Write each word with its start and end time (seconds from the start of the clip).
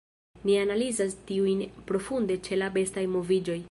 Ni 0.49 0.55
analizas 0.63 1.13
tiujn 1.31 1.63
profunde 1.93 2.41
ĉe 2.49 2.63
la 2.63 2.75
bestaj 2.79 3.09
moviĝoj. 3.19 3.59